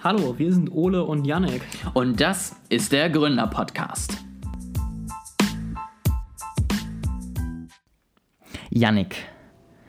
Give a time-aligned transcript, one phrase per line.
[0.00, 1.60] Hallo, wir sind Ole und Yannick.
[1.92, 4.16] Und das ist der Gründer-Podcast.
[8.70, 9.16] Yannick.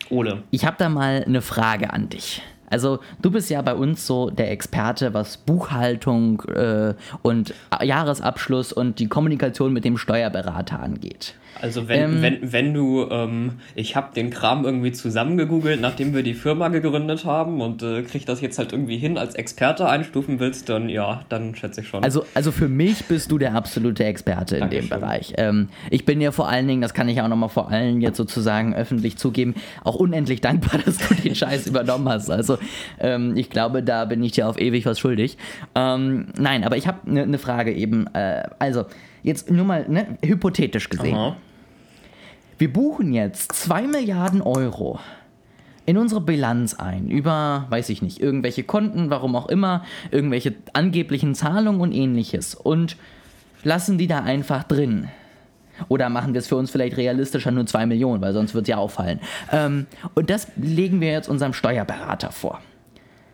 [0.10, 0.42] Ole.
[0.50, 2.42] Ich habe da mal eine Frage an dich.
[2.70, 9.00] Also du bist ja bei uns so der Experte, was Buchhaltung äh, und Jahresabschluss und
[9.00, 11.36] die Kommunikation mit dem Steuerberater angeht.
[11.62, 16.24] Also wenn, ähm, wenn, wenn du, ähm, ich habe den Kram irgendwie zusammengegoogelt, nachdem wir
[16.24, 20.40] die Firma gegründet haben und äh, krieg das jetzt halt irgendwie hin als Experte einstufen
[20.40, 22.04] willst, dann ja, dann schätze ich schon.
[22.04, 24.90] Also, also für mich bist du der absolute Experte in Dankeschön.
[24.90, 25.34] dem Bereich.
[25.38, 28.18] Ähm, ich bin ja vor allen Dingen, das kann ich auch nochmal vor allen jetzt
[28.18, 32.30] sozusagen öffentlich zugeben, auch unendlich dankbar, dass du den Scheiß übernommen hast.
[32.30, 32.58] Also
[33.00, 35.38] ähm, ich glaube, da bin ich dir auf ewig was schuldig.
[35.76, 38.08] Ähm, nein, aber ich habe eine ne Frage eben.
[38.14, 38.86] Äh, also
[39.24, 41.16] jetzt nur mal ne, hypothetisch gesehen.
[41.16, 41.38] Aha.
[42.58, 45.00] Wir buchen jetzt 2 Milliarden Euro
[45.86, 51.34] in unsere Bilanz ein über, weiß ich nicht, irgendwelche Konten, warum auch immer, irgendwelche angeblichen
[51.34, 52.96] Zahlungen und ähnliches und
[53.64, 55.08] lassen die da einfach drin.
[55.88, 58.70] Oder machen wir es für uns vielleicht realistischer nur 2 Millionen, weil sonst wird es
[58.70, 59.20] ja auffallen.
[59.52, 62.60] Ähm, und das legen wir jetzt unserem Steuerberater vor.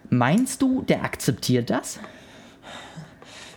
[0.10, 2.00] Meinst du, der akzeptiert das?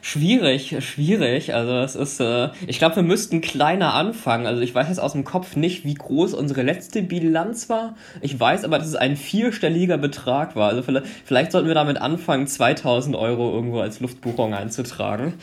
[0.00, 1.54] Schwierig, schwierig.
[1.54, 4.46] Also es ist, äh, ich glaube, wir müssten kleiner anfangen.
[4.46, 7.94] Also ich weiß jetzt aus dem Kopf nicht, wie groß unsere letzte Bilanz war.
[8.22, 10.70] Ich weiß aber, dass es ein vierstelliger Betrag war.
[10.70, 15.34] Also vielleicht, vielleicht sollten wir damit anfangen, 2000 Euro irgendwo als Luftbuchung einzutragen.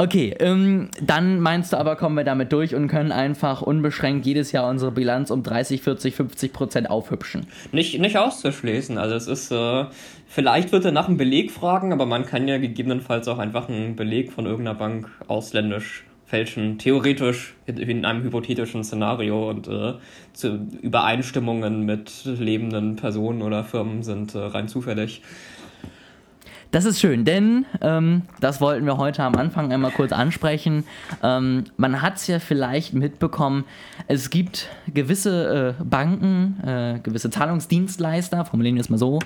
[0.00, 4.52] Okay, ähm, dann meinst du aber, kommen wir damit durch und können einfach unbeschränkt jedes
[4.52, 7.48] Jahr unsere Bilanz um 30, 40, 50 Prozent aufhübschen.
[7.72, 8.96] Nicht, nicht auszuschließen.
[8.96, 9.86] Also es ist, äh,
[10.28, 13.96] vielleicht wird er nach einem Beleg fragen, aber man kann ja gegebenenfalls auch einfach einen
[13.96, 19.94] Beleg von irgendeiner Bank ausländisch fälschen, theoretisch in einem hypothetischen Szenario und äh,
[20.32, 25.22] zu Übereinstimmungen mit lebenden Personen oder Firmen sind äh, rein zufällig.
[26.70, 30.84] Das ist schön, denn ähm, das wollten wir heute am Anfang einmal kurz ansprechen.
[31.22, 33.64] Ähm, man hat es ja vielleicht mitbekommen,
[34.06, 39.18] es gibt gewisse äh, Banken, äh, gewisse Zahlungsdienstleister, formulieren wir es mal so,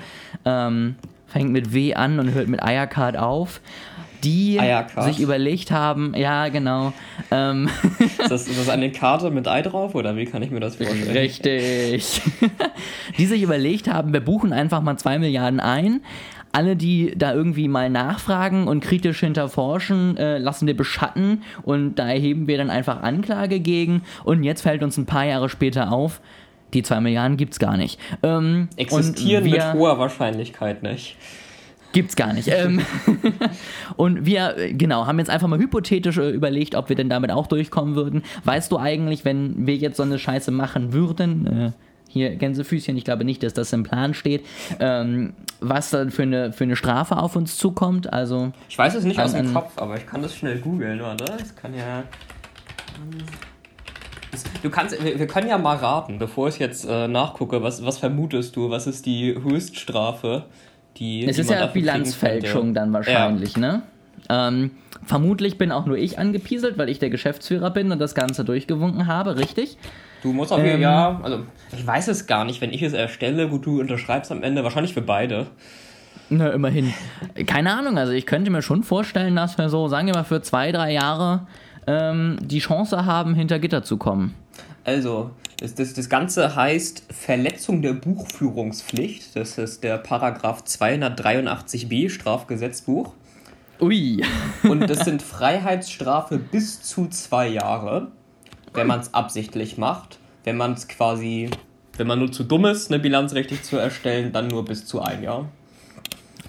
[0.44, 0.94] ähm,
[1.26, 3.60] fängt mit W an und hört mit Eiercard auf
[4.22, 5.06] die Eiercard.
[5.06, 6.92] sich überlegt haben, ja, genau.
[7.30, 7.68] Ähm.
[7.98, 10.76] Ist, das, ist das eine Karte mit Ei drauf oder wie kann ich mir das
[10.76, 11.10] vorstellen?
[11.10, 12.22] Richtig.
[13.18, 16.02] die sich überlegt haben, wir buchen einfach mal zwei Milliarden ein,
[16.52, 22.08] alle, die da irgendwie mal nachfragen und kritisch hinterforschen, äh, lassen wir beschatten und da
[22.08, 26.20] erheben wir dann einfach Anklage gegen und jetzt fällt uns ein paar Jahre später auf,
[26.74, 27.98] die zwei Milliarden gibt's gar nicht.
[28.22, 31.16] Ähm, Existieren wir, mit hoher Wahrscheinlichkeit nicht.
[31.92, 32.48] Gibt's gar nicht.
[32.48, 32.80] Ähm,
[33.96, 37.30] und wir, äh, genau, haben jetzt einfach mal hypothetisch äh, überlegt, ob wir denn damit
[37.30, 38.22] auch durchkommen würden.
[38.44, 41.72] Weißt du eigentlich, wenn wir jetzt so eine Scheiße machen würden, äh,
[42.12, 44.44] hier Gänsefüßchen, ich glaube nicht, dass das im Plan steht,
[44.80, 48.12] ähm, was dann für eine, für eine Strafe auf uns zukommt.
[48.12, 51.24] Also, ich weiß es nicht aus dem Kopf, aber ich kann das schnell googeln, oder?
[51.24, 52.04] Das kann ja.
[54.62, 58.56] Du kannst, wir können ja mal raten, bevor ich jetzt äh, nachgucke, was, was vermutest
[58.56, 60.46] du, was ist die Höchststrafe,
[60.96, 61.26] die.
[61.26, 63.60] Es die ist ja Bilanzfälschung dann wahrscheinlich, ja.
[63.60, 63.82] ne?
[64.28, 64.70] Ähm,
[65.04, 69.06] vermutlich bin auch nur ich angepieselt, weil ich der Geschäftsführer bin und das Ganze durchgewunken
[69.06, 69.76] habe, richtig?
[70.22, 71.40] Du musst auf jeden ähm, ja, also
[71.72, 74.94] ich weiß es gar nicht, wenn ich es erstelle, gut, du unterschreibst am Ende, wahrscheinlich
[74.94, 75.48] für beide.
[76.30, 76.94] Na, immerhin.
[77.46, 80.40] Keine Ahnung, also ich könnte mir schon vorstellen, dass wir so, sagen wir mal, für
[80.40, 81.46] zwei, drei Jahre
[81.86, 84.34] ähm, die Chance haben, hinter Gitter zu kommen.
[84.84, 89.34] Also, das, das, das Ganze heißt Verletzung der Buchführungspflicht.
[89.36, 93.12] Das ist der Paragraph 283b Strafgesetzbuch.
[93.80, 94.24] Ui.
[94.62, 98.12] Und das sind Freiheitsstrafe bis zu zwei Jahre
[98.74, 100.18] wenn man es absichtlich macht.
[100.44, 101.50] Wenn man es quasi,
[101.96, 105.00] wenn man nur zu dumm ist, eine Bilanz richtig zu erstellen, dann nur bis zu
[105.00, 105.48] ein Jahr.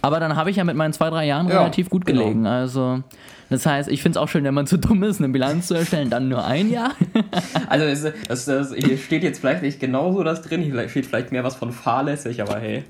[0.01, 2.21] Aber dann habe ich ja mit meinen zwei, drei Jahren ja, relativ gut genau.
[2.21, 2.45] gelegen.
[2.45, 3.03] Also,
[3.49, 5.75] das heißt, ich finde es auch schön, wenn man zu dumm ist, eine Bilanz zu
[5.75, 6.91] erstellen, dann nur ein Jahr.
[7.69, 11.31] also, das, das, das, hier steht jetzt vielleicht nicht genauso das drin, hier steht vielleicht
[11.31, 12.83] mehr was von fahrlässig, aber hey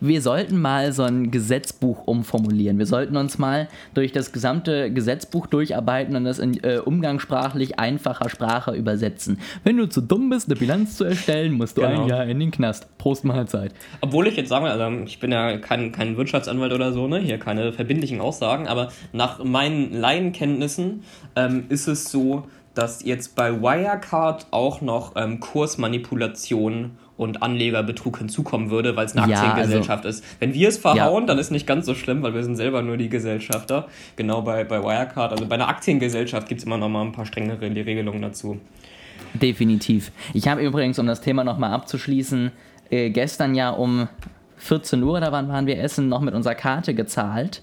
[0.00, 2.78] wir sollten mal so ein Gesetzbuch umformulieren.
[2.78, 8.28] Wir sollten uns mal durch das gesamte Gesetzbuch durcharbeiten und das in äh, umgangssprachlich einfacher
[8.28, 9.38] Sprache übersetzen.
[9.62, 12.02] Wenn du zu dumm bist, eine Bilanz zu erstellen, musst du genau.
[12.02, 12.96] ein Jahr in den Knast.
[12.98, 13.72] Prost Mahlzeit.
[14.00, 17.18] Obwohl ich jetzt sagen will, also ich bin ja kein, kein Wirtschaftsanwalt oder so, ne?
[17.18, 21.02] hier keine verbindlichen Aussagen, aber nach meinen Laienkenntnissen
[21.36, 22.44] ähm, ist es so,
[22.74, 29.32] dass jetzt bei Wirecard auch noch ähm, Kursmanipulation und Anlegerbetrug hinzukommen würde, weil es eine
[29.32, 30.24] Aktiengesellschaft ja, also, ist.
[30.40, 31.26] Wenn wir es verhauen, ja.
[31.26, 33.86] dann ist nicht ganz so schlimm, weil wir sind selber nur die Gesellschafter.
[34.16, 35.32] Genau bei, bei Wirecard.
[35.32, 38.60] Also bei einer Aktiengesellschaft gibt es immer noch mal ein paar strengere Regelungen dazu.
[39.34, 40.10] Definitiv.
[40.32, 42.50] Ich habe übrigens, um das Thema noch mal abzuschließen,
[42.90, 44.08] äh, gestern ja um
[44.56, 47.62] 14 Uhr, da wann waren wir essen, noch mit unserer Karte gezahlt.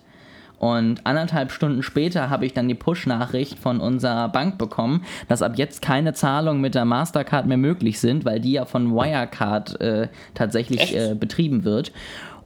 [0.62, 5.54] Und anderthalb Stunden später habe ich dann die Push-Nachricht von unserer Bank bekommen, dass ab
[5.56, 10.08] jetzt keine Zahlungen mit der Mastercard mehr möglich sind, weil die ja von Wirecard äh,
[10.36, 11.92] tatsächlich äh, betrieben wird.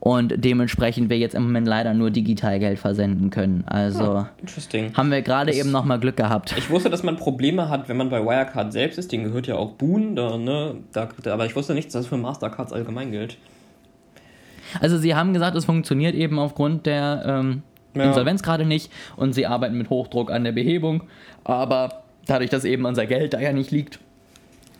[0.00, 3.64] Und dementsprechend wir jetzt im Moment leider nur digital Geld versenden können.
[3.66, 4.94] Also Interesting.
[4.94, 6.54] haben wir gerade eben nochmal Glück gehabt.
[6.56, 9.12] Ich wusste, dass man Probleme hat, wenn man bei Wirecard selbst ist.
[9.12, 10.76] Den gehört ja auch Boon, da, ne?
[10.94, 13.36] Da, aber ich wusste nicht, dass das für Mastercards allgemein gilt.
[14.80, 17.62] Also sie haben gesagt, es funktioniert eben aufgrund der ähm,
[18.00, 18.06] Ja.
[18.06, 21.02] Insolvenz gerade nicht und sie arbeiten mit Hochdruck an der Behebung.
[21.44, 23.98] Aber dadurch, dass eben unser Geld da ja nicht liegt,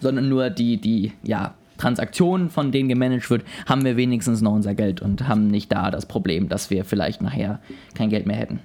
[0.00, 4.74] sondern nur die, die ja, Transaktionen, von denen gemanagt wird, haben wir wenigstens noch unser
[4.74, 7.60] Geld und haben nicht da das Problem, dass wir vielleicht nachher
[7.94, 8.60] kein Geld mehr hätten.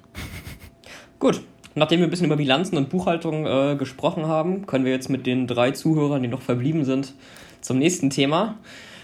[1.20, 1.42] Gut.
[1.74, 5.26] Nachdem wir ein bisschen über Bilanzen und Buchhaltung äh, gesprochen haben, können wir jetzt mit
[5.26, 7.14] den drei Zuhörern, die noch verblieben sind,
[7.62, 8.58] zum nächsten Thema.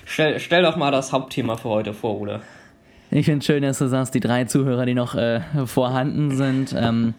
[0.03, 2.41] Stell, stell doch mal das Hauptthema für heute vor, Ole.
[3.09, 6.75] Ich finde es schön, dass du sagst, die drei Zuhörer, die noch äh, vorhanden sind.
[6.77, 7.13] Ähm,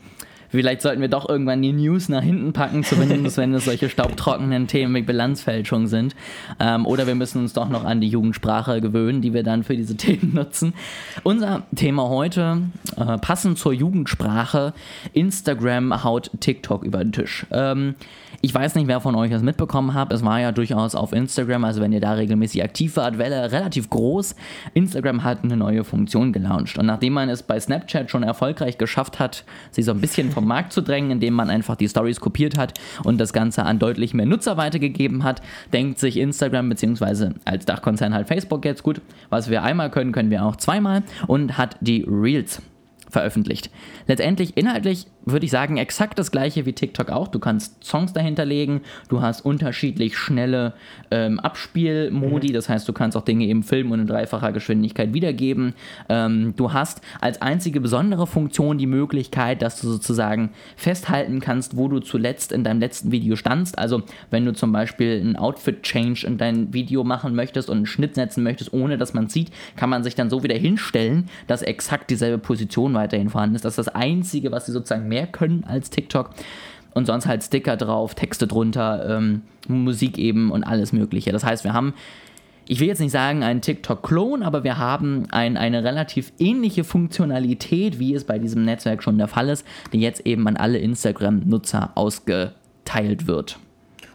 [0.48, 4.66] vielleicht sollten wir doch irgendwann die News nach hinten packen, zumindest wenn es solche staubtrockenen
[4.66, 6.14] Themen wie Bilanzfälschung sind.
[6.60, 9.76] Ähm, oder wir müssen uns doch noch an die Jugendsprache gewöhnen, die wir dann für
[9.76, 10.74] diese Themen nutzen.
[11.22, 12.62] Unser Thema heute,
[12.96, 14.72] äh, passend zur Jugendsprache,
[15.12, 17.46] Instagram haut TikTok über den Tisch.
[17.50, 17.94] Ähm,
[18.40, 20.12] ich weiß nicht, wer von euch das mitbekommen hat.
[20.12, 23.90] Es war ja durchaus auf Instagram, also wenn ihr da regelmäßig aktiv wart, Welle relativ
[23.90, 24.36] groß.
[24.74, 26.78] Instagram hat eine neue Funktion gelauncht.
[26.78, 30.46] Und nachdem man es bei Snapchat schon erfolgreich geschafft hat, sie so ein bisschen vom
[30.46, 34.14] Markt zu drängen, indem man einfach die Stories kopiert hat und das Ganze an deutlich
[34.14, 35.42] mehr Nutzer weitergegeben hat,
[35.72, 39.00] denkt sich Instagram beziehungsweise als Dachkonzern halt Facebook jetzt gut,
[39.30, 42.62] was wir einmal können, können wir auch zweimal und hat die Reels
[43.10, 43.70] veröffentlicht.
[44.06, 47.28] Letztendlich inhaltlich würde ich sagen exakt das gleiche wie TikTok auch.
[47.28, 50.74] Du kannst Songs dahinter legen, du hast unterschiedlich schnelle
[51.10, 55.74] ähm, Abspielmodi, das heißt, du kannst auch Dinge eben filmen und in dreifacher Geschwindigkeit wiedergeben.
[56.08, 61.88] Ähm, du hast als einzige besondere Funktion die Möglichkeit, dass du sozusagen festhalten kannst, wo
[61.88, 63.78] du zuletzt in deinem letzten Video standst.
[63.78, 68.14] Also wenn du zum Beispiel einen Outfit-Change in dein Video machen möchtest und einen Schnitt
[68.14, 72.10] setzen möchtest, ohne dass man sieht, kann man sich dann so wieder hinstellen, dass exakt
[72.10, 73.64] dieselbe Position weiterhin vorhanden ist.
[73.64, 76.30] Das ist das Einzige, was sie sozusagen mehr können als TikTok.
[76.94, 81.30] Und sonst halt Sticker drauf, Texte drunter, ähm, Musik eben und alles Mögliche.
[81.32, 81.94] Das heißt, wir haben,
[82.66, 87.98] ich will jetzt nicht sagen einen TikTok-Klon, aber wir haben ein, eine relativ ähnliche Funktionalität,
[87.98, 91.92] wie es bei diesem Netzwerk schon der Fall ist, die jetzt eben an alle Instagram-Nutzer
[91.94, 93.58] ausgeteilt wird.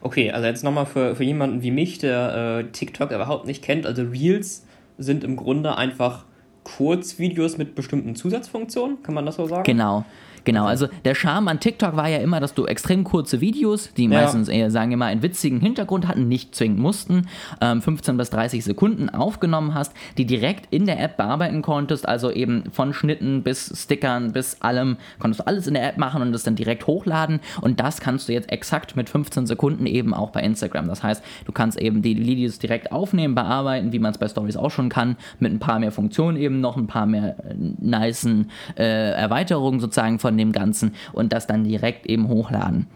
[0.02, 3.86] Okay, also jetzt nochmal für, für jemanden wie mich, der äh, TikTok überhaupt nicht kennt.
[3.86, 4.66] Also Reels
[4.98, 6.26] sind im Grunde einfach
[6.64, 9.64] Kurzvideos mit bestimmten Zusatzfunktionen, kann man das so sagen?
[9.64, 10.04] Genau.
[10.45, 14.04] Genau, also der Charme an TikTok war ja immer, dass du extrem kurze Videos, die
[14.06, 14.22] Ja.
[14.22, 17.28] meistens eher, sagen wir mal, einen witzigen Hintergrund hatten, nicht zwingend mussten,
[17.62, 22.31] ähm, 15 bis 30 Sekunden aufgenommen hast, die direkt in der App bearbeiten konntest, also
[22.31, 26.31] eben von Schnitten bis Stickern bis allem, konntest du alles in der App machen und
[26.31, 30.31] das dann direkt hochladen und das kannst du jetzt exakt mit 15 Sekunden eben auch
[30.31, 30.88] bei Instagram.
[30.88, 34.57] Das heißt, du kannst eben die Videos direkt aufnehmen, bearbeiten, wie man es bei Stories
[34.57, 38.50] auch schon kann, mit ein paar mehr Funktionen eben noch, ein paar mehr äh, nicen
[38.78, 42.88] äh, Erweiterungen sozusagen von dem Ganzen und das dann direkt eben hochladen.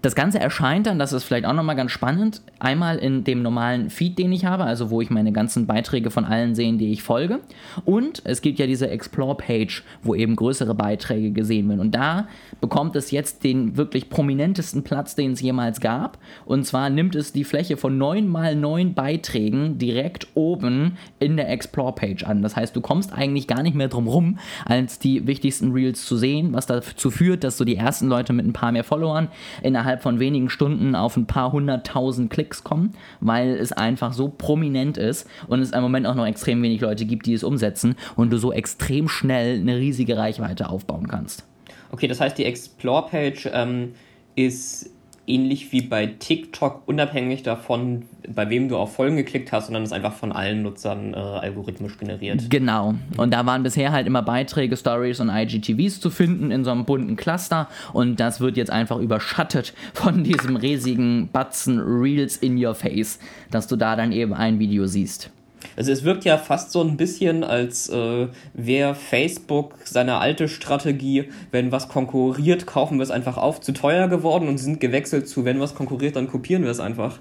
[0.00, 3.90] Das Ganze erscheint dann, das ist vielleicht auch nochmal ganz spannend, einmal in dem normalen
[3.90, 7.02] Feed, den ich habe, also wo ich meine ganzen Beiträge von allen sehe, die ich
[7.02, 7.40] folge.
[7.84, 11.80] Und es gibt ja diese Explore-Page, wo eben größere Beiträge gesehen werden.
[11.80, 12.28] Und da
[12.60, 16.18] bekommt es jetzt den wirklich prominentesten Platz, den es jemals gab.
[16.46, 21.50] Und zwar nimmt es die Fläche von 9 mal 9 Beiträgen direkt oben in der
[21.50, 22.42] Explore-Page an.
[22.42, 26.16] Das heißt, du kommst eigentlich gar nicht mehr drum rum, als die wichtigsten Reels zu
[26.16, 29.28] sehen, was dazu führt, dass so die ersten Leute mit ein paar mehr Followern
[29.62, 34.98] innerhalb von wenigen Stunden auf ein paar hunderttausend Klicks kommen, weil es einfach so prominent
[34.98, 38.30] ist und es im Moment auch noch extrem wenig Leute gibt, die es umsetzen und
[38.32, 41.44] du so extrem schnell eine riesige Reichweite aufbauen kannst.
[41.90, 43.94] Okay, das heißt, die Explore-Page ähm,
[44.34, 44.90] ist
[45.28, 49.92] ähnlich wie bei TikTok unabhängig davon, bei wem du auf Folgen geklickt hast, sondern ist
[49.92, 52.50] einfach von allen Nutzern äh, algorithmisch generiert.
[52.50, 52.94] Genau.
[53.16, 56.84] Und da waren bisher halt immer Beiträge, Stories und IGTVs zu finden in so einem
[56.84, 57.68] bunten Cluster.
[57.92, 63.18] Und das wird jetzt einfach überschattet von diesem riesigen Batzen Reels in your face,
[63.50, 65.30] dass du da dann eben ein Video siehst.
[65.78, 71.28] Also es wirkt ja fast so ein bisschen, als äh, wäre Facebook seine alte Strategie,
[71.52, 75.44] wenn was konkurriert, kaufen wir es einfach auf, zu teuer geworden und sind gewechselt zu,
[75.44, 77.20] wenn was konkurriert, dann kopieren wir es einfach.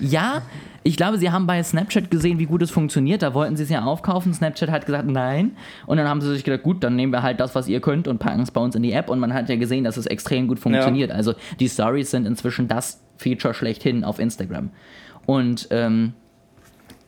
[0.00, 0.42] Ja,
[0.82, 3.22] ich glaube, sie haben bei Snapchat gesehen, wie gut es funktioniert.
[3.22, 4.34] Da wollten sie es ja aufkaufen.
[4.34, 5.52] Snapchat hat gesagt, nein.
[5.86, 8.08] Und dann haben sie sich gedacht, gut, dann nehmen wir halt das, was ihr könnt
[8.08, 9.08] und packen es bei uns in die App.
[9.08, 11.12] Und man hat ja gesehen, dass es extrem gut funktioniert.
[11.12, 14.70] Also die Stories sind inzwischen das Feature schlechthin auf Instagram.
[15.24, 16.14] Und ähm,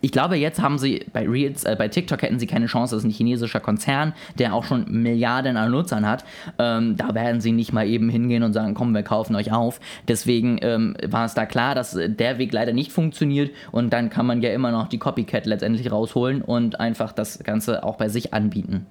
[0.02, 2.94] ich glaube, jetzt haben sie bei Reels, äh, bei TikTok hätten sie keine Chance.
[2.94, 6.24] Das ist ein chinesischer Konzern, der auch schon Milliarden an Nutzern hat.
[6.58, 9.80] Ähm, da werden sie nicht mal eben hingehen und sagen, komm, wir kaufen euch auf.
[10.08, 14.26] Deswegen ähm, war es da klar, dass der Weg leider nicht funktioniert und dann kann
[14.26, 18.34] man ja immer noch die Copycat letztendlich rausholen und einfach das Ganze auch bei sich
[18.34, 18.86] anbieten.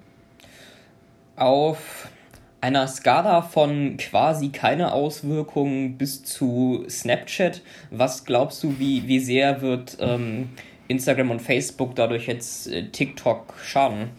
[1.36, 2.08] Auf
[2.62, 9.62] einer Skala von quasi keine Auswirkungen bis zu Snapchat, was glaubst du, wie, wie sehr
[9.62, 10.50] wird ähm,
[10.92, 14.10] Instagram und Facebook dadurch jetzt äh, TikTok schaden?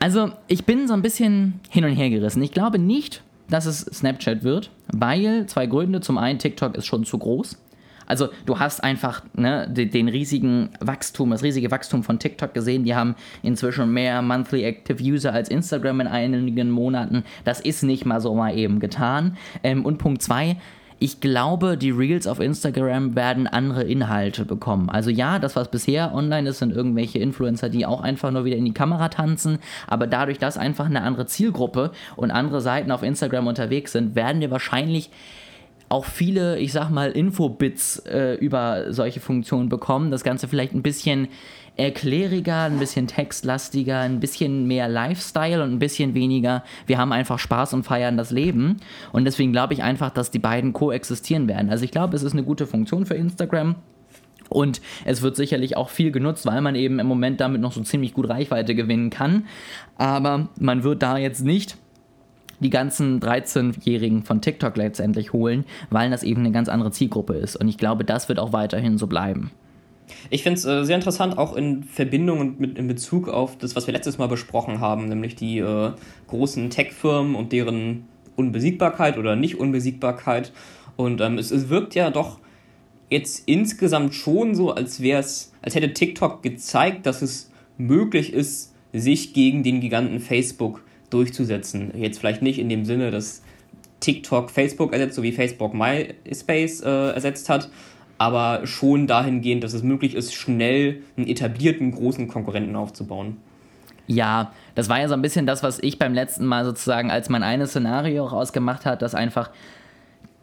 [0.00, 2.42] Also, ich bin so ein bisschen hin und her gerissen.
[2.42, 6.00] Ich glaube nicht, dass es Snapchat wird, weil zwei Gründe.
[6.00, 7.56] Zum einen, TikTok ist schon zu groß.
[8.06, 12.84] Also du hast einfach ne, den, riesigen Wachstum, das riesige Wachstum von TikTok gesehen.
[12.84, 17.24] Die haben inzwischen mehr Monthly Active User als Instagram in einigen Monaten.
[17.44, 19.36] Das ist nicht mal so mal eben getan.
[19.62, 20.56] Ähm, und Punkt zwei,
[20.98, 24.88] ich glaube, die Reels auf Instagram werden andere Inhalte bekommen.
[24.88, 28.56] Also ja, das, was bisher online ist, sind irgendwelche Influencer, die auch einfach nur wieder
[28.56, 29.58] in die Kamera tanzen.
[29.86, 34.40] Aber dadurch, dass einfach eine andere Zielgruppe und andere Seiten auf Instagram unterwegs sind, werden
[34.40, 35.10] wir wahrscheinlich
[35.88, 40.10] auch viele, ich sag mal, Infobits äh, über solche Funktionen bekommen.
[40.10, 41.28] Das Ganze vielleicht ein bisschen
[41.76, 47.38] erkläriger, ein bisschen textlastiger, ein bisschen mehr Lifestyle und ein bisschen weniger, wir haben einfach
[47.38, 48.76] Spaß und feiern das Leben.
[49.12, 51.70] Und deswegen glaube ich einfach, dass die beiden koexistieren werden.
[51.70, 53.74] Also ich glaube, es ist eine gute Funktion für Instagram.
[54.50, 57.82] Und es wird sicherlich auch viel genutzt, weil man eben im Moment damit noch so
[57.82, 59.46] ziemlich gut Reichweite gewinnen kann.
[59.96, 61.76] Aber man wird da jetzt nicht
[62.60, 67.56] die ganzen 13-Jährigen von TikTok letztendlich holen, weil das eben eine ganz andere Zielgruppe ist.
[67.56, 69.50] Und ich glaube, das wird auch weiterhin so bleiben.
[70.30, 73.76] Ich finde es äh, sehr interessant, auch in Verbindung und mit, in Bezug auf das,
[73.76, 75.92] was wir letztes Mal besprochen haben, nämlich die äh,
[76.28, 78.06] großen Tech-Firmen und deren
[78.36, 80.52] Unbesiegbarkeit oder Nicht-Unbesiegbarkeit.
[80.96, 82.38] Und ähm, es, es wirkt ja doch
[83.10, 88.74] jetzt insgesamt schon so, als wäre es, als hätte TikTok gezeigt, dass es möglich ist,
[88.92, 91.92] sich gegen den Giganten Facebook durchzusetzen.
[91.96, 93.42] Jetzt vielleicht nicht in dem Sinne, dass
[94.00, 97.70] TikTok Facebook ersetzt, so wie Facebook MySpace äh, ersetzt hat,
[98.18, 103.38] aber schon dahingehend, dass es möglich ist, schnell einen etablierten großen Konkurrenten aufzubauen.
[104.06, 107.28] Ja, das war ja so ein bisschen das, was ich beim letzten Mal sozusagen als
[107.28, 109.50] mein eines Szenario rausgemacht hat, dass einfach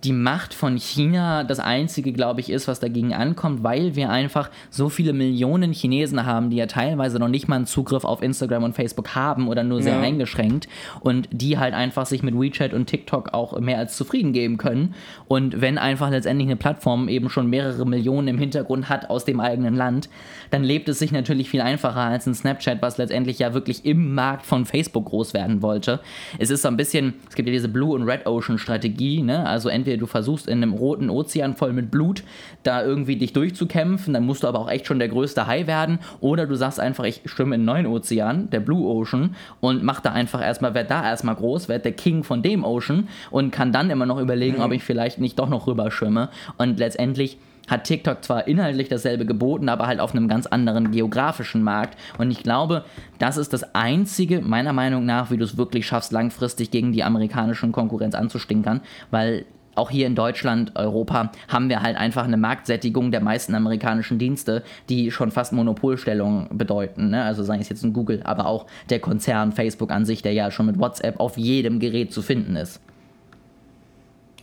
[0.03, 4.49] die Macht von China das einzige, glaube ich, ist, was dagegen ankommt, weil wir einfach
[4.69, 8.63] so viele Millionen Chinesen haben, die ja teilweise noch nicht mal einen Zugriff auf Instagram
[8.63, 10.01] und Facebook haben oder nur sehr ja.
[10.01, 10.67] eingeschränkt
[11.01, 14.95] und die halt einfach sich mit WeChat und TikTok auch mehr als zufrieden geben können.
[15.27, 19.39] Und wenn einfach letztendlich eine Plattform eben schon mehrere Millionen im Hintergrund hat aus dem
[19.39, 20.09] eigenen Land,
[20.49, 24.15] dann lebt es sich natürlich viel einfacher als ein Snapchat, was letztendlich ja wirklich im
[24.15, 25.99] Markt von Facebook groß werden wollte.
[26.39, 29.47] Es ist so ein bisschen, es gibt ja diese Blue und Red Ocean Strategie, ne?
[29.47, 32.23] Also entweder entweder du versuchst in einem roten Ozean voll mit Blut
[32.63, 35.99] da irgendwie dich durchzukämpfen, dann musst du aber auch echt schon der größte Hai werden,
[36.19, 39.99] oder du sagst einfach, ich schwimme in einen neuen Ozean, der Blue Ocean, und mach
[39.99, 43.71] da einfach erstmal, werd da erstmal groß, werd der King von dem Ocean und kann
[43.71, 44.63] dann immer noch überlegen, mhm.
[44.63, 46.29] ob ich vielleicht nicht doch noch rüber schwimme.
[46.57, 51.63] Und letztendlich hat TikTok zwar inhaltlich dasselbe geboten, aber halt auf einem ganz anderen geografischen
[51.63, 51.97] Markt.
[52.17, 52.85] Und ich glaube,
[53.19, 57.03] das ist das Einzige, meiner Meinung nach, wie du es wirklich schaffst, langfristig gegen die
[57.03, 63.11] amerikanischen Konkurrenz anzustinkern, weil auch hier in Deutschland, Europa, haben wir halt einfach eine Marktsättigung
[63.11, 67.09] der meisten amerikanischen Dienste, die schon fast Monopolstellung bedeuten.
[67.09, 67.23] Ne?
[67.23, 70.51] Also sei es jetzt ein Google, aber auch der Konzern Facebook an sich, der ja
[70.51, 72.81] schon mit WhatsApp auf jedem Gerät zu finden ist.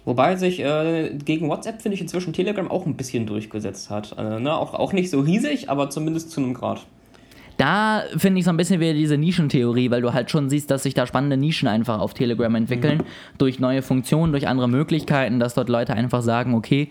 [0.05, 4.15] Wobei sich äh, gegen WhatsApp, finde ich, inzwischen Telegram auch ein bisschen durchgesetzt hat.
[4.17, 4.57] Äh, ne?
[4.57, 6.87] auch, auch nicht so riesig, aber zumindest zu einem Grad.
[7.59, 10.85] Da finde ich so ein bisschen wieder diese Nischentheorie, weil du halt schon siehst, dass
[10.85, 13.37] sich da spannende Nischen einfach auf Telegram entwickeln, mhm.
[13.37, 16.89] durch neue Funktionen, durch andere Möglichkeiten, dass dort Leute einfach sagen, okay,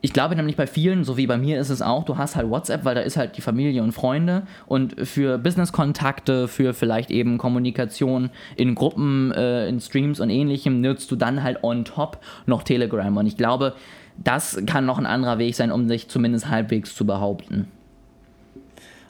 [0.00, 2.50] ich glaube nämlich bei vielen, so wie bei mir ist es auch, du hast halt
[2.50, 7.38] WhatsApp, weil da ist halt die Familie und Freunde und für Business-Kontakte, für vielleicht eben
[7.38, 12.64] Kommunikation in Gruppen, äh, in Streams und ähnlichem nutzt du dann halt on top noch
[12.64, 13.74] Telegram und ich glaube,
[14.16, 17.68] das kann noch ein anderer Weg sein, um sich zumindest halbwegs zu behaupten.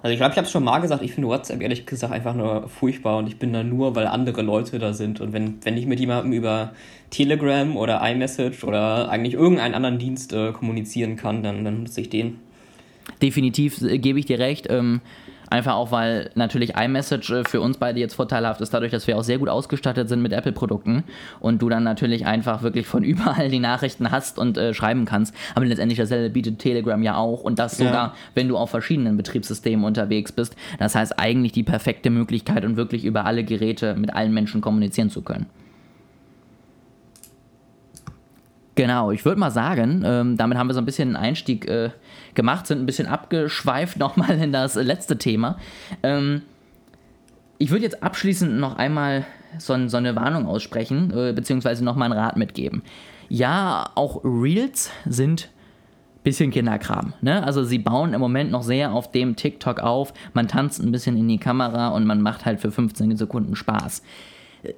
[0.02, 2.68] Also ich glaube, ich habe schon mal gesagt, ich finde WhatsApp ehrlich gesagt einfach nur
[2.68, 5.20] furchtbar und ich bin da nur, weil andere Leute da sind.
[5.20, 6.72] Und wenn, wenn ich mit jemandem über
[7.10, 12.10] Telegram oder iMessage oder eigentlich irgendeinen anderen Dienst äh, kommunizieren kann, dann, dann nutze ich
[12.10, 12.38] den.
[13.20, 14.68] Definitiv äh, gebe ich dir recht.
[14.70, 15.00] Ähm,
[15.50, 19.16] Einfach auch, weil natürlich iMessage äh, für uns beide jetzt vorteilhaft ist, dadurch, dass wir
[19.16, 21.04] auch sehr gut ausgestattet sind mit Apple-Produkten
[21.40, 25.34] und du dann natürlich einfach wirklich von überall die Nachrichten hast und äh, schreiben kannst.
[25.54, 28.14] Aber letztendlich dasselbe bietet Telegram ja auch und das sogar, ja.
[28.34, 30.54] wenn du auf verschiedenen Betriebssystemen unterwegs bist.
[30.78, 35.10] Das heißt eigentlich die perfekte Möglichkeit und wirklich über alle Geräte mit allen Menschen kommunizieren
[35.10, 35.46] zu können.
[38.78, 41.90] Genau, ich würde mal sagen, ähm, damit haben wir so ein bisschen einen Einstieg äh,
[42.34, 45.58] gemacht, sind ein bisschen abgeschweift nochmal in das letzte Thema.
[46.04, 46.42] Ähm,
[47.58, 49.26] ich würde jetzt abschließend noch einmal
[49.58, 52.82] so, so eine Warnung aussprechen, äh, beziehungsweise nochmal einen Rat mitgeben.
[53.28, 55.50] Ja, auch Reels sind
[56.22, 57.14] bisschen Kinderkram.
[57.20, 57.42] Ne?
[57.42, 60.14] Also sie bauen im Moment noch sehr auf dem TikTok auf.
[60.34, 64.04] Man tanzt ein bisschen in die Kamera und man macht halt für 15 Sekunden Spaß.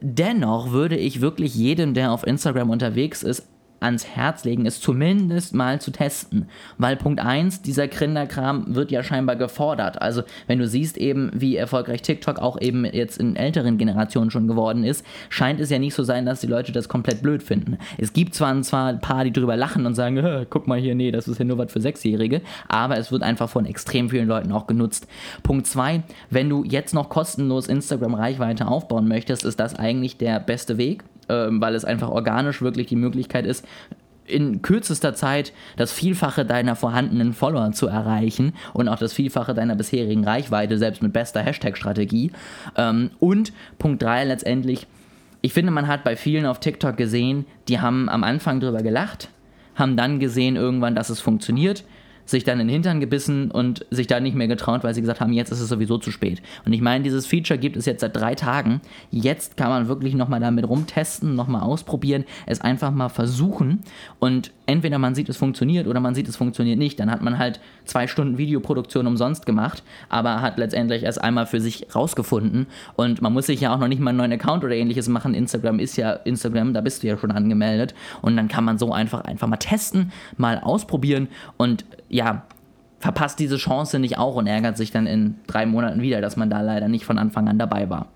[0.00, 3.47] Dennoch würde ich wirklich jedem, der auf Instagram unterwegs ist,
[3.80, 6.49] ans Herz legen, es zumindest mal zu testen.
[6.78, 10.00] Weil Punkt 1, dieser Kinderkram wird ja scheinbar gefordert.
[10.00, 14.46] Also wenn du siehst eben, wie erfolgreich TikTok auch eben jetzt in älteren Generationen schon
[14.46, 17.78] geworden ist, scheint es ja nicht so sein, dass die Leute das komplett blöd finden.
[17.99, 21.10] Es gibt zwar, zwar ein paar, die drüber lachen und sagen, guck mal hier, nee,
[21.10, 24.52] das ist ja nur was für Sechsjährige, aber es wird einfach von extrem vielen Leuten
[24.52, 25.06] auch genutzt.
[25.42, 30.78] Punkt 2, wenn du jetzt noch kostenlos Instagram-Reichweite aufbauen möchtest, ist das eigentlich der beste
[30.78, 33.64] Weg ähm, weil es einfach organisch wirklich die Möglichkeit ist,
[34.26, 39.76] in kürzester Zeit das Vielfache deiner vorhandenen Follower zu erreichen und auch das Vielfache deiner
[39.76, 42.30] bisherigen Reichweite, selbst mit bester Hashtag-Strategie.
[42.76, 44.87] Ähm, und Punkt 3 letztendlich,
[45.42, 49.28] ich finde, man hat bei vielen auf TikTok gesehen, die haben am Anfang drüber gelacht,
[49.75, 51.84] haben dann gesehen irgendwann, dass es funktioniert
[52.30, 55.20] sich dann in den Hintern gebissen und sich da nicht mehr getraut, weil sie gesagt
[55.20, 56.40] haben, jetzt ist es sowieso zu spät.
[56.64, 58.80] Und ich meine, dieses Feature gibt es jetzt seit drei Tagen.
[59.10, 63.80] Jetzt kann man wirklich nochmal damit rumtesten, nochmal ausprobieren, es einfach mal versuchen.
[64.18, 67.00] Und entweder man sieht, es funktioniert oder man sieht, es funktioniert nicht.
[67.00, 71.60] Dann hat man halt zwei Stunden Videoproduktion umsonst gemacht, aber hat letztendlich erst einmal für
[71.60, 72.66] sich rausgefunden.
[72.94, 75.34] Und man muss sich ja auch noch nicht mal einen neuen Account oder ähnliches machen.
[75.34, 77.94] Instagram ist ja Instagram, da bist du ja schon angemeldet.
[78.22, 82.42] Und dann kann man so einfach, einfach mal testen, mal ausprobieren und ja,
[82.98, 86.50] verpasst diese Chance nicht auch und ärgert sich dann in drei Monaten wieder, dass man
[86.50, 88.08] da leider nicht von Anfang an dabei war.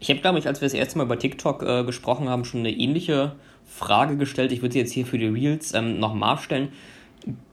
[0.00, 2.60] Ich habe, glaube ich, als wir das erste Mal über TikTok äh, gesprochen haben, schon
[2.60, 3.32] eine ähnliche
[3.66, 4.52] Frage gestellt.
[4.52, 6.68] Ich würde sie jetzt hier für die Reels ähm, nochmal stellen.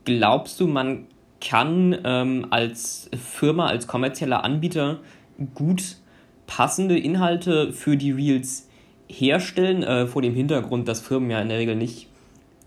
[0.05, 1.07] Glaubst du, man
[1.41, 4.99] kann ähm, als Firma, als kommerzieller Anbieter
[5.53, 5.97] gut
[6.47, 8.69] passende Inhalte für die Reels
[9.07, 12.07] herstellen, äh, vor dem Hintergrund, dass Firmen ja in der Regel nicht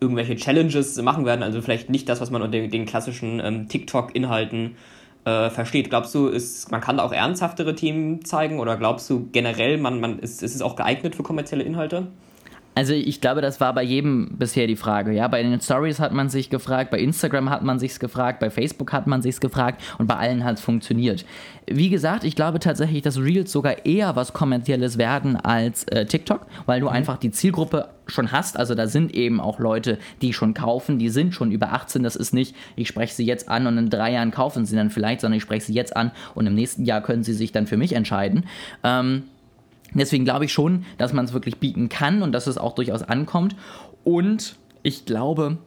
[0.01, 4.77] irgendwelche Challenges machen werden, also vielleicht nicht das, was man unter den klassischen ähm, TikTok-Inhalten
[5.25, 5.91] äh, versteht.
[5.91, 10.01] Glaubst du, ist, man kann da auch ernsthaftere Themen zeigen oder glaubst du generell, man,
[10.01, 12.09] man ist, ist es auch geeignet für kommerzielle Inhalte?
[12.77, 15.11] Also ich glaube, das war bei jedem bisher die Frage.
[15.13, 18.51] Ja, bei den Stories hat man sich gefragt, bei Instagram hat man sich gefragt, bei
[18.51, 21.25] Facebook hat man sich gefragt und bei allen hat es funktioniert.
[21.67, 26.45] Wie gesagt, ich glaube tatsächlich, dass Reels sogar eher was kommerzielles werden als äh, TikTok,
[26.67, 26.93] weil du mhm.
[26.93, 28.59] einfach die Zielgruppe schon hast.
[28.59, 32.03] Also da sind eben auch Leute, die schon kaufen, die sind schon über 18.
[32.03, 34.91] Das ist nicht, ich spreche sie jetzt an und in drei Jahren kaufen sie dann
[34.91, 37.67] vielleicht, sondern ich spreche sie jetzt an und im nächsten Jahr können sie sich dann
[37.67, 38.45] für mich entscheiden.
[38.85, 39.23] Ähm,
[39.95, 43.03] Deswegen glaube ich schon, dass man es wirklich bieten kann und dass es auch durchaus
[43.03, 43.57] ankommt.
[44.05, 45.59] Und ich glaube,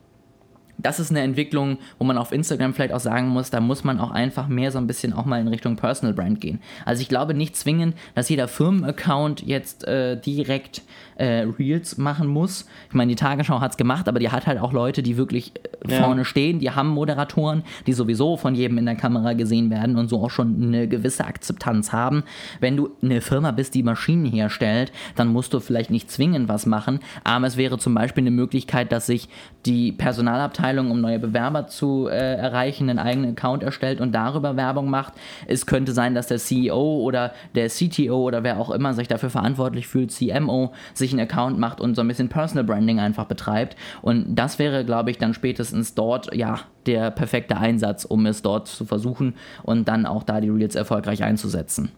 [0.82, 4.00] das ist eine Entwicklung, wo man auf Instagram vielleicht auch sagen muss, da muss man
[4.00, 6.60] auch einfach mehr so ein bisschen auch mal in Richtung Personal Brand gehen.
[6.86, 10.82] Also ich glaube nicht zwingend, dass jeder Firmenaccount jetzt äh, direkt
[11.20, 12.66] äh, Reels machen muss.
[12.88, 15.52] Ich meine, die Tagesschau hat es gemacht, aber die hat halt auch Leute, die wirklich
[15.86, 16.02] äh, ja.
[16.02, 20.10] vorne stehen, die haben Moderatoren, die sowieso von jedem in der Kamera gesehen werden und
[20.10, 22.24] so auch schon eine gewisse Akzeptanz haben.
[22.62, 26.66] Wenn du eine Firma bist, die Maschinen herstellt, dann musst du vielleicht nicht zwingend was
[26.66, 29.28] machen, aber es wäre zum Beispiel eine Möglichkeit, dass sich
[29.66, 34.90] die Personalabteilung, um neue Bewerber zu äh, erreichen, einen eigenen Account erstellt und darüber Werbung
[34.90, 35.14] macht.
[35.48, 39.30] Es könnte sein, dass der CEO oder der CTO oder wer auch immer sich dafür
[39.30, 43.76] verantwortlich fühlt, CMO, sich einen Account macht und so ein bisschen Personal Branding einfach betreibt.
[44.02, 48.68] Und das wäre, glaube ich, dann spätestens dort, ja, der perfekte Einsatz, um es dort
[48.68, 51.92] zu versuchen und dann auch da die Reels erfolgreich einzusetzen.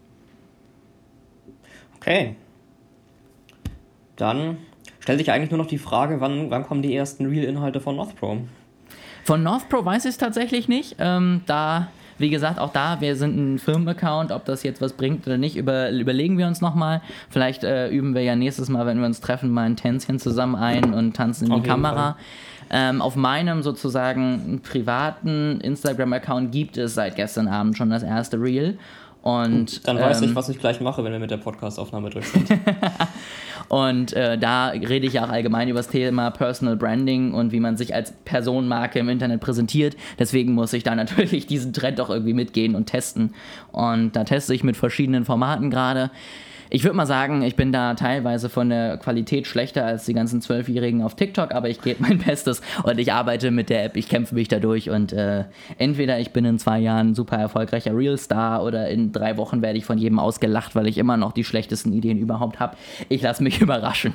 [1.96, 2.36] Okay.
[4.16, 4.58] Dann
[5.00, 8.38] stellt sich eigentlich nur noch die Frage, wann, wann kommen die ersten Reel-Inhalte von Northpro?
[9.24, 10.96] Von Northpro weiß ich es tatsächlich nicht.
[10.98, 15.26] Ähm, da wie gesagt, auch da, wir sind ein Firmenaccount, ob das jetzt was bringt
[15.26, 17.02] oder nicht, über, überlegen wir uns nochmal.
[17.30, 20.54] Vielleicht äh, üben wir ja nächstes Mal, wenn wir uns treffen, mal ein Tänzchen zusammen
[20.54, 22.16] ein und tanzen in auf die Kamera.
[22.70, 28.78] Ähm, auf meinem sozusagen privaten Instagram-Account gibt es seit gestern Abend schon das erste Reel.
[29.22, 32.26] Und, dann weiß ähm, ich, was ich gleich mache, wenn wir mit der Podcast-Aufnahme durch
[32.26, 32.48] sind.
[33.72, 37.60] und äh, da rede ich ja auch allgemein über das Thema Personal Branding und wie
[37.60, 39.96] man sich als Personenmarke im Internet präsentiert.
[40.18, 43.32] Deswegen muss ich da natürlich diesen Trend auch irgendwie mitgehen und testen.
[43.70, 46.10] Und da teste ich mit verschiedenen Formaten gerade.
[46.74, 50.40] Ich würde mal sagen, ich bin da teilweise von der Qualität schlechter als die ganzen
[50.40, 54.08] Zwölfjährigen auf TikTok, aber ich gebe mein Bestes und ich arbeite mit der App, ich
[54.08, 55.44] kämpfe mich dadurch und äh,
[55.76, 59.84] entweder ich bin in zwei Jahren super erfolgreicher Real-Star oder in drei Wochen werde ich
[59.84, 62.74] von jedem ausgelacht, weil ich immer noch die schlechtesten Ideen überhaupt habe.
[63.10, 64.14] Ich lasse mich überraschen.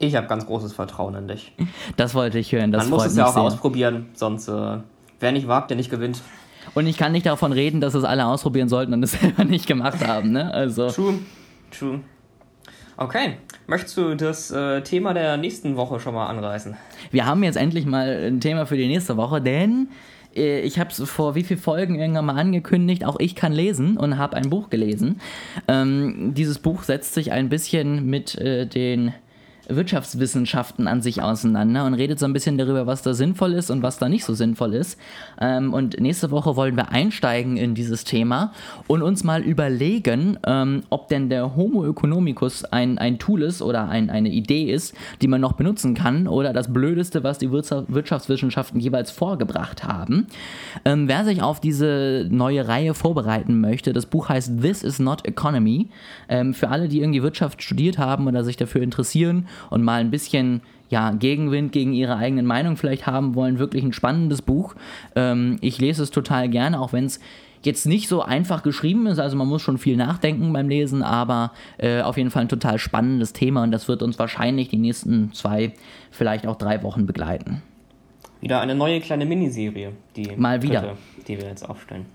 [0.00, 1.52] Ich habe ganz großes Vertrauen in dich.
[1.96, 2.72] Das wollte ich hören.
[2.72, 3.42] Das Man muss es ja auch sehr.
[3.42, 4.78] ausprobieren, sonst äh,
[5.20, 6.20] wer nicht wagt, der nicht gewinnt.
[6.74, 9.68] Und ich kann nicht davon reden, dass es alle ausprobieren sollten und es selber nicht
[9.68, 10.32] gemacht haben.
[10.32, 10.52] Ne?
[10.52, 11.20] Also True,
[11.70, 12.00] true.
[12.98, 16.76] Okay, möchtest du das äh, Thema der nächsten Woche schon mal anreißen?
[17.10, 19.88] wir haben jetzt endlich mal ein Thema für die nächste Woche, denn
[20.34, 23.96] äh, ich habe es vor wie vielen Folgen irgendwann mal angekündigt, auch ich kann lesen
[23.96, 25.20] und habe ein Buch gelesen.
[25.68, 29.12] Ähm, dieses Buch setzt sich ein bisschen mit äh, den
[29.68, 33.82] Wirtschaftswissenschaften an sich auseinander und redet so ein bisschen darüber, was da sinnvoll ist und
[33.82, 34.98] was da nicht so sinnvoll ist.
[35.40, 38.52] Ähm, und nächste Woche wollen wir einsteigen in dieses Thema
[38.86, 43.88] und uns mal überlegen, ähm, ob denn der Homo economicus ein, ein Tool ist oder
[43.88, 47.86] ein, eine Idee ist, die man noch benutzen kann oder das Blödeste, was die Wirtschaft-
[47.88, 50.26] Wirtschaftswissenschaften jeweils vorgebracht haben.
[50.84, 55.26] Ähm, wer sich auf diese neue Reihe vorbereiten möchte, das Buch heißt This is not
[55.26, 55.88] Economy.
[56.28, 60.10] Ähm, für alle, die irgendwie Wirtschaft studiert haben oder sich dafür interessieren und mal ein
[60.10, 64.74] bisschen ja, Gegenwind gegen ihre eigenen Meinung vielleicht haben wollen, wirklich ein spannendes Buch.
[65.14, 67.20] Ähm, ich lese es total gerne, auch wenn es
[67.62, 71.52] jetzt nicht so einfach geschrieben ist, also man muss schon viel nachdenken beim Lesen, aber
[71.78, 75.32] äh, auf jeden Fall ein total spannendes Thema und das wird uns wahrscheinlich die nächsten
[75.32, 75.72] zwei,
[76.10, 77.62] vielleicht auch drei Wochen begleiten.
[78.40, 80.80] Wieder eine neue kleine Miniserie, die Mal wieder.
[80.80, 82.06] dritte, die wir jetzt aufstellen.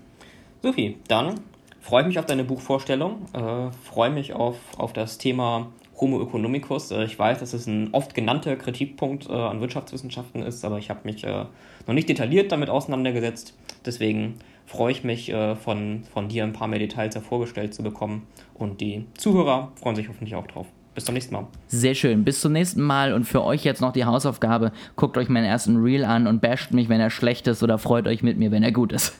[0.62, 1.40] Sophie, dann
[1.80, 5.66] freue ich mich auf deine Buchvorstellung, äh, freue mich auf, auf das Thema
[6.02, 6.90] Homo economicus.
[6.90, 10.90] Äh, ich weiß, dass es ein oft genannter Kritikpunkt äh, an Wirtschaftswissenschaften ist, aber ich
[10.90, 11.44] habe mich äh,
[11.86, 13.54] noch nicht detailliert damit auseinandergesetzt.
[13.86, 14.34] Deswegen
[14.66, 15.32] freue ich mich,
[15.64, 20.08] von, von dir ein paar mehr Details hervorgestellt zu bekommen und die Zuhörer freuen sich
[20.08, 20.66] hoffentlich auch drauf.
[20.94, 21.46] Bis zum nächsten Mal.
[21.66, 22.24] Sehr schön.
[22.24, 24.72] Bis zum nächsten Mal und für euch jetzt noch die Hausaufgabe.
[24.94, 28.06] Guckt euch meinen ersten Reel an und basht mich, wenn er schlecht ist oder freut
[28.06, 29.14] euch mit mir, wenn er gut ist.